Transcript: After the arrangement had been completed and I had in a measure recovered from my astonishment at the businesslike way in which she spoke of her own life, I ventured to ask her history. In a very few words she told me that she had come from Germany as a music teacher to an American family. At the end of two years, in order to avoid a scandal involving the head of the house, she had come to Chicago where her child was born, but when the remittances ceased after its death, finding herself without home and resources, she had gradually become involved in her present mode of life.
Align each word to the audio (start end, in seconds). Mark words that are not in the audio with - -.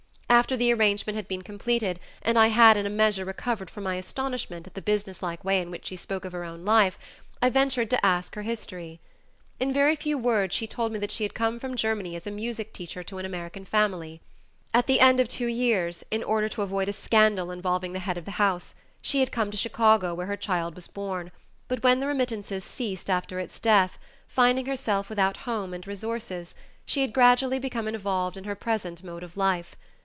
After 0.31 0.55
the 0.55 0.73
arrangement 0.73 1.17
had 1.17 1.27
been 1.27 1.41
completed 1.41 1.99
and 2.21 2.39
I 2.39 2.47
had 2.47 2.77
in 2.77 2.85
a 2.85 2.89
measure 2.89 3.25
recovered 3.25 3.69
from 3.69 3.83
my 3.83 3.95
astonishment 3.95 4.65
at 4.65 4.73
the 4.75 4.81
businesslike 4.81 5.43
way 5.43 5.59
in 5.59 5.69
which 5.69 5.87
she 5.87 5.97
spoke 5.97 6.23
of 6.23 6.31
her 6.31 6.45
own 6.45 6.63
life, 6.63 6.97
I 7.41 7.49
ventured 7.49 7.89
to 7.91 8.03
ask 8.03 8.33
her 8.35 8.41
history. 8.41 9.01
In 9.59 9.69
a 9.71 9.73
very 9.73 9.95
few 9.97 10.17
words 10.17 10.55
she 10.55 10.67
told 10.67 10.93
me 10.93 10.99
that 10.99 11.11
she 11.11 11.23
had 11.25 11.33
come 11.33 11.59
from 11.59 11.75
Germany 11.75 12.15
as 12.15 12.25
a 12.25 12.31
music 12.31 12.71
teacher 12.73 13.03
to 13.03 13.17
an 13.17 13.25
American 13.25 13.65
family. 13.65 14.21
At 14.73 14.87
the 14.87 15.01
end 15.01 15.19
of 15.19 15.27
two 15.27 15.47
years, 15.47 16.01
in 16.09 16.23
order 16.23 16.47
to 16.49 16.61
avoid 16.61 16.87
a 16.87 16.93
scandal 16.93 17.51
involving 17.51 17.91
the 17.91 17.99
head 17.99 18.17
of 18.17 18.25
the 18.25 18.31
house, 18.39 18.73
she 19.01 19.19
had 19.19 19.33
come 19.33 19.51
to 19.51 19.57
Chicago 19.57 20.15
where 20.15 20.27
her 20.27 20.37
child 20.37 20.75
was 20.75 20.87
born, 20.87 21.31
but 21.67 21.83
when 21.83 21.99
the 21.99 22.07
remittances 22.07 22.63
ceased 22.63 23.09
after 23.09 23.37
its 23.39 23.59
death, 23.59 23.99
finding 24.29 24.65
herself 24.65 25.09
without 25.09 25.37
home 25.45 25.73
and 25.73 25.85
resources, 25.85 26.55
she 26.85 27.01
had 27.01 27.13
gradually 27.13 27.59
become 27.59 27.87
involved 27.87 28.37
in 28.37 28.45
her 28.45 28.55
present 28.55 29.03
mode 29.03 29.23
of 29.23 29.35
life. 29.35 29.75